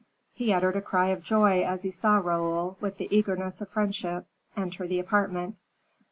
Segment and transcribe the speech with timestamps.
[0.33, 4.25] He uttered a cry of joy as he saw Raoul, with the eagerness of friendship,
[4.57, 5.57] enter the apartment.